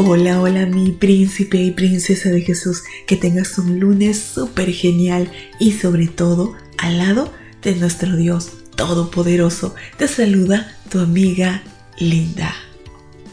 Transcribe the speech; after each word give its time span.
Hola, 0.00 0.40
hola 0.40 0.64
mi 0.64 0.92
príncipe 0.92 1.60
y 1.60 1.72
princesa 1.72 2.30
de 2.30 2.42
Jesús, 2.42 2.84
que 3.08 3.16
tengas 3.16 3.58
un 3.58 3.80
lunes 3.80 4.16
súper 4.16 4.70
genial 4.70 5.28
y 5.58 5.72
sobre 5.72 6.06
todo 6.06 6.54
al 6.76 6.98
lado 6.98 7.32
de 7.62 7.74
nuestro 7.74 8.14
Dios 8.16 8.52
Todopoderoso. 8.76 9.74
Te 9.96 10.06
saluda 10.06 10.72
tu 10.88 11.00
amiga 11.00 11.64
Linda. 11.98 12.54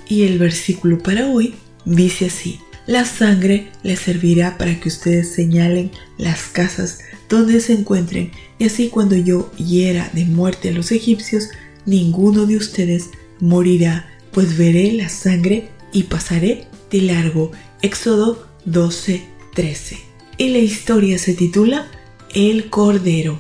Y 0.09 0.23
el 0.23 0.39
versículo 0.39 0.97
para 0.97 1.27
hoy 1.27 1.53
dice 1.85 2.25
así, 2.25 2.59
la 2.87 3.05
sangre 3.05 3.67
les 3.83 3.99
servirá 3.99 4.57
para 4.57 4.79
que 4.79 4.89
ustedes 4.89 5.33
señalen 5.33 5.91
las 6.17 6.45
casas 6.47 6.97
donde 7.29 7.59
se 7.59 7.73
encuentren 7.73 8.31
y 8.57 8.65
así 8.65 8.89
cuando 8.89 9.15
yo 9.15 9.51
hiera 9.55 10.09
de 10.13 10.25
muerte 10.25 10.69
a 10.69 10.71
los 10.71 10.91
egipcios, 10.91 11.49
ninguno 11.85 12.47
de 12.47 12.57
ustedes 12.57 13.11
morirá, 13.39 14.07
pues 14.31 14.57
veré 14.57 14.93
la 14.93 15.09
sangre 15.09 15.74
y 15.95 16.03
pasaré 16.03 16.67
de 16.91 17.01
largo. 17.01 17.51
Éxodo 17.81 18.45
12, 18.65 19.23
13. 19.55 19.97
Y 20.37 20.49
la 20.49 20.57
historia 20.59 21.17
se 21.17 21.33
titula 21.33 21.87
El 22.33 22.69
Cordero. 22.69 23.39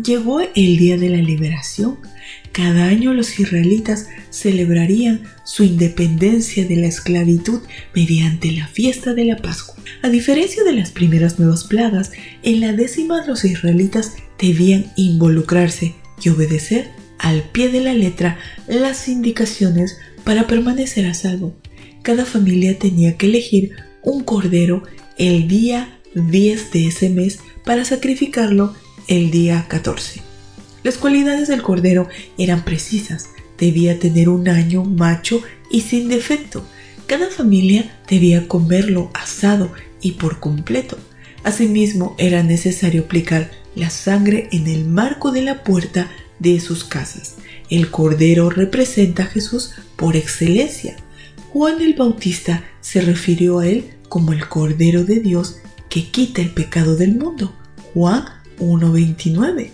Llegó 0.00 0.40
el 0.40 0.76
día 0.76 0.98
de 0.98 1.08
la 1.08 1.16
liberación. 1.16 1.96
Cada 2.52 2.84
año 2.84 3.14
los 3.14 3.40
israelitas 3.40 4.06
celebrarían 4.28 5.22
su 5.44 5.64
independencia 5.64 6.66
de 6.66 6.76
la 6.76 6.88
esclavitud 6.88 7.60
mediante 7.94 8.52
la 8.52 8.68
fiesta 8.68 9.14
de 9.14 9.24
la 9.24 9.36
Pascua. 9.36 9.82
A 10.02 10.10
diferencia 10.10 10.62
de 10.62 10.74
las 10.74 10.90
primeras 10.90 11.38
nuevas 11.38 11.64
plagas, 11.64 12.12
en 12.42 12.60
la 12.60 12.74
décima 12.74 13.24
los 13.26 13.44
israelitas 13.46 14.12
debían 14.38 14.92
involucrarse 14.96 15.94
y 16.22 16.28
obedecer 16.28 16.99
al 17.20 17.42
pie 17.42 17.68
de 17.68 17.80
la 17.80 17.94
letra 17.94 18.38
las 18.66 19.08
indicaciones 19.08 19.98
para 20.24 20.46
permanecer 20.46 21.06
a 21.06 21.14
salvo. 21.14 21.54
Cada 22.02 22.24
familia 22.24 22.78
tenía 22.78 23.16
que 23.16 23.26
elegir 23.26 23.76
un 24.02 24.24
cordero 24.24 24.82
el 25.18 25.46
día 25.46 25.98
10 26.14 26.72
de 26.72 26.86
ese 26.86 27.10
mes 27.10 27.40
para 27.64 27.84
sacrificarlo 27.84 28.74
el 29.06 29.30
día 29.30 29.66
14. 29.68 30.22
Las 30.82 30.96
cualidades 30.96 31.48
del 31.48 31.62
cordero 31.62 32.08
eran 32.38 32.64
precisas. 32.64 33.28
Debía 33.58 33.98
tener 33.98 34.30
un 34.30 34.48
año 34.48 34.84
macho 34.84 35.42
y 35.70 35.82
sin 35.82 36.08
defecto. 36.08 36.64
Cada 37.06 37.28
familia 37.28 37.98
debía 38.08 38.48
comerlo 38.48 39.10
asado 39.12 39.70
y 40.00 40.12
por 40.12 40.40
completo. 40.40 40.96
Asimismo, 41.44 42.14
era 42.18 42.42
necesario 42.42 43.02
aplicar 43.02 43.50
la 43.74 43.90
sangre 43.90 44.48
en 44.52 44.66
el 44.66 44.86
marco 44.86 45.32
de 45.32 45.42
la 45.42 45.62
puerta 45.62 46.10
de 46.40 46.58
sus 46.58 46.84
casas. 46.84 47.36
El 47.68 47.90
cordero 47.90 48.50
representa 48.50 49.22
a 49.22 49.26
Jesús 49.26 49.72
por 49.96 50.16
excelencia. 50.16 50.96
Juan 51.52 51.80
el 51.80 51.94
Bautista 51.94 52.64
se 52.80 53.00
refirió 53.00 53.60
a 53.60 53.68
él 53.68 53.84
como 54.08 54.32
el 54.32 54.48
cordero 54.48 55.04
de 55.04 55.20
Dios 55.20 55.58
que 55.88 56.08
quita 56.10 56.42
el 56.42 56.50
pecado 56.50 56.96
del 56.96 57.16
mundo. 57.16 57.54
Juan 57.94 58.24
1.29. 58.58 59.70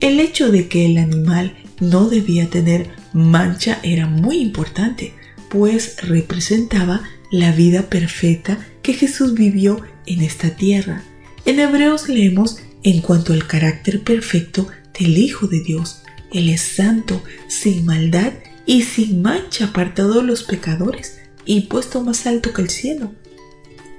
El 0.00 0.20
hecho 0.20 0.50
de 0.50 0.68
que 0.68 0.86
el 0.86 0.98
animal 0.98 1.56
no 1.80 2.08
debía 2.08 2.48
tener 2.48 2.90
mancha 3.12 3.80
era 3.82 4.06
muy 4.06 4.38
importante, 4.38 5.14
pues 5.48 5.96
representaba 6.02 7.02
la 7.30 7.52
vida 7.52 7.82
perfecta 7.82 8.58
que 8.82 8.94
Jesús 8.94 9.34
vivió 9.34 9.82
en 10.06 10.22
esta 10.22 10.50
tierra. 10.56 11.02
En 11.44 11.60
Hebreos 11.60 12.08
leemos 12.08 12.58
en 12.82 13.00
cuanto 13.00 13.32
al 13.32 13.46
carácter 13.46 14.02
perfecto 14.02 14.68
del 15.00 15.18
Hijo 15.18 15.48
de 15.48 15.60
Dios. 15.60 16.02
Él 16.30 16.48
es 16.48 16.60
santo, 16.60 17.22
sin 17.48 17.84
maldad 17.84 18.32
y 18.66 18.82
sin 18.82 19.22
mancha, 19.22 19.66
apartado 19.66 20.20
de 20.20 20.22
los 20.22 20.44
pecadores 20.44 21.18
y 21.44 21.62
puesto 21.62 22.04
más 22.04 22.26
alto 22.26 22.52
que 22.52 22.62
el 22.62 22.70
cielo. 22.70 23.12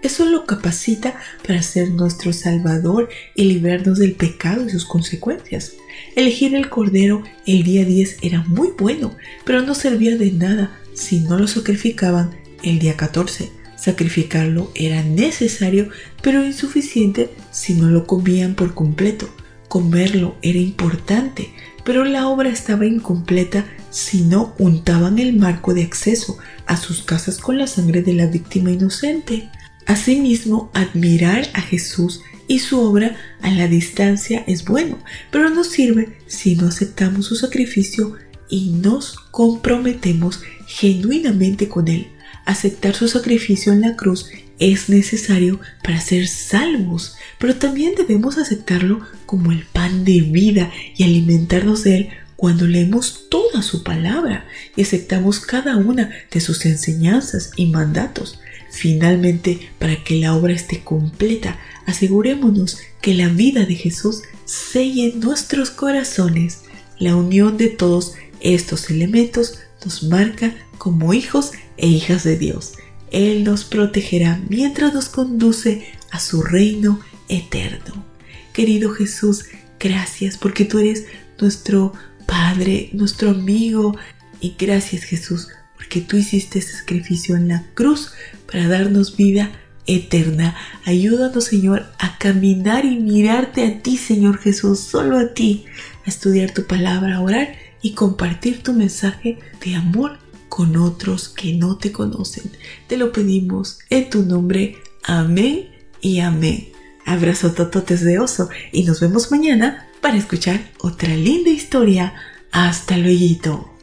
Eso 0.03 0.25
lo 0.25 0.45
capacita 0.45 1.15
para 1.45 1.61
ser 1.61 1.91
nuestro 1.91 2.33
Salvador 2.33 3.09
y 3.35 3.43
librarnos 3.43 3.99
del 3.99 4.13
pecado 4.13 4.65
y 4.65 4.69
sus 4.69 4.85
consecuencias. 4.85 5.73
Elegir 6.15 6.55
el 6.55 6.69
Cordero 6.69 7.23
el 7.45 7.63
día 7.63 7.85
10 7.85 8.17
era 8.21 8.43
muy 8.43 8.69
bueno, 8.77 9.15
pero 9.43 9.61
no 9.61 9.75
servía 9.75 10.17
de 10.17 10.31
nada 10.31 10.79
si 10.93 11.19
no 11.19 11.37
lo 11.37 11.47
sacrificaban 11.47 12.31
el 12.63 12.79
día 12.79 12.95
14. 12.95 13.51
Sacrificarlo 13.75 14.71
era 14.75 15.03
necesario, 15.03 15.89
pero 16.21 16.45
insuficiente 16.45 17.29
si 17.51 17.73
no 17.73 17.89
lo 17.89 18.05
comían 18.05 18.55
por 18.55 18.73
completo. 18.73 19.29
Comerlo 19.71 20.35
era 20.41 20.59
importante, 20.59 21.53
pero 21.85 22.03
la 22.03 22.27
obra 22.27 22.49
estaba 22.49 22.85
incompleta 22.85 23.65
si 23.89 24.19
no 24.19 24.53
untaban 24.59 25.17
el 25.17 25.31
marco 25.31 25.73
de 25.73 25.83
acceso 25.83 26.37
a 26.65 26.75
sus 26.75 27.03
casas 27.03 27.37
con 27.37 27.57
la 27.57 27.67
sangre 27.67 28.01
de 28.01 28.11
la 28.11 28.25
víctima 28.25 28.69
inocente. 28.69 29.49
Asimismo, 29.87 30.69
admirar 30.73 31.47
a 31.53 31.61
Jesús 31.61 32.19
y 32.49 32.59
su 32.59 32.81
obra 32.81 33.15
a 33.41 33.49
la 33.49 33.69
distancia 33.69 34.43
es 34.45 34.65
bueno, 34.65 34.99
pero 35.31 35.49
no 35.49 35.63
sirve 35.63 36.17
si 36.27 36.57
no 36.57 36.67
aceptamos 36.67 37.27
su 37.27 37.37
sacrificio 37.37 38.17
y 38.49 38.71
nos 38.71 39.15
comprometemos 39.31 40.41
genuinamente 40.67 41.69
con 41.69 41.87
Él. 41.87 42.07
Aceptar 42.45 42.93
su 42.93 43.07
sacrificio 43.07 43.71
en 43.71 43.79
la 43.79 43.95
cruz 43.95 44.25
es 44.61 44.89
necesario 44.89 45.59
para 45.83 45.99
ser 45.99 46.27
salvos, 46.27 47.15
pero 47.39 47.55
también 47.55 47.95
debemos 47.97 48.37
aceptarlo 48.37 49.01
como 49.25 49.51
el 49.51 49.65
pan 49.65 50.05
de 50.05 50.21
vida 50.21 50.71
y 50.95 51.03
alimentarnos 51.03 51.83
de 51.83 51.97
él 51.97 52.09
cuando 52.35 52.67
leemos 52.67 53.27
toda 53.29 53.63
su 53.63 53.83
palabra 53.83 54.45
y 54.75 54.83
aceptamos 54.83 55.39
cada 55.39 55.77
una 55.77 56.11
de 56.31 56.39
sus 56.39 56.63
enseñanzas 56.67 57.51
y 57.55 57.65
mandatos. 57.67 58.39
Finalmente, 58.69 59.71
para 59.79 60.03
que 60.03 60.17
la 60.17 60.35
obra 60.35 60.53
esté 60.53 60.83
completa, 60.83 61.59
asegurémonos 61.87 62.77
que 63.01 63.15
la 63.15 63.29
vida 63.29 63.65
de 63.65 63.75
Jesús 63.75 64.21
selle 64.45 65.13
nuestros 65.15 65.71
corazones. 65.71 66.61
La 66.99 67.15
unión 67.15 67.57
de 67.57 67.69
todos 67.69 68.13
estos 68.41 68.91
elementos 68.91 69.57
nos 69.83 70.03
marca 70.03 70.53
como 70.77 71.15
hijos 71.15 71.51
e 71.77 71.87
hijas 71.87 72.23
de 72.23 72.37
Dios. 72.37 72.73
Él 73.11 73.43
nos 73.43 73.65
protegerá 73.65 74.41
mientras 74.49 74.93
nos 74.93 75.09
conduce 75.09 75.85
a 76.11 76.19
su 76.19 76.41
reino 76.41 76.99
eterno. 77.29 78.05
Querido 78.53 78.91
Jesús, 78.91 79.45
gracias 79.79 80.37
porque 80.37 80.65
tú 80.65 80.79
eres 80.79 81.05
nuestro 81.39 81.93
Padre, 82.25 82.89
nuestro 82.93 83.31
amigo. 83.31 83.97
Y 84.39 84.55
gracias 84.57 85.03
Jesús 85.03 85.49
porque 85.75 86.01
tú 86.01 86.17
hiciste 86.17 86.59
ese 86.59 86.77
sacrificio 86.77 87.35
en 87.35 87.49
la 87.49 87.65
cruz 87.73 88.13
para 88.49 88.67
darnos 88.67 89.17
vida 89.17 89.51
eterna. 89.87 90.55
Ayúdanos, 90.85 91.45
Señor, 91.45 91.87
a 91.99 92.17
caminar 92.17 92.85
y 92.85 92.99
mirarte 92.99 93.65
a 93.65 93.81
ti, 93.81 93.97
Señor 93.97 94.37
Jesús, 94.37 94.79
solo 94.79 95.17
a 95.17 95.33
ti, 95.33 95.65
a 96.05 96.09
estudiar 96.09 96.53
tu 96.53 96.65
palabra, 96.65 97.17
a 97.17 97.21
orar 97.21 97.55
y 97.81 97.91
compartir 97.93 98.61
tu 98.63 98.73
mensaje 98.73 99.39
de 99.65 99.75
amor 99.75 100.19
con 100.51 100.75
otros 100.75 101.29
que 101.29 101.53
no 101.53 101.77
te 101.77 101.93
conocen. 101.93 102.51
Te 102.87 102.97
lo 102.97 103.13
pedimos 103.13 103.79
en 103.89 104.09
tu 104.09 104.23
nombre. 104.23 104.83
Amén 105.01 105.73
y 106.01 106.19
amén. 106.19 106.73
Abrazo 107.05 107.53
tototes 107.53 108.03
de 108.03 108.19
oso 108.19 108.49
y 108.73 108.83
nos 108.83 108.99
vemos 108.99 109.31
mañana 109.31 109.87
para 110.01 110.17
escuchar 110.17 110.59
otra 110.79 111.15
linda 111.15 111.49
historia. 111.49 112.13
Hasta 112.51 112.97
luego. 112.97 113.73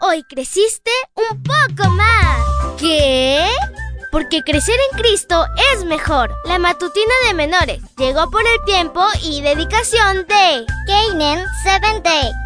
Hoy 0.00 0.24
creciste 0.24 0.90
un 1.30 1.44
poco 1.44 1.88
más. 1.90 2.40
¿Qué? 2.76 3.46
Porque 4.10 4.42
crecer 4.42 4.76
en 4.90 4.98
Cristo 4.98 5.46
es 5.72 5.84
mejor. 5.84 6.34
La 6.46 6.58
matutina 6.58 7.14
de 7.28 7.34
menores 7.34 7.80
llegó 7.98 8.28
por 8.32 8.42
el 8.42 8.64
tiempo 8.66 9.04
y 9.22 9.42
dedicación 9.42 10.26
de 10.26 10.66
Canaan 10.88 11.44
Seventh 11.62 12.04
Day 12.04 12.45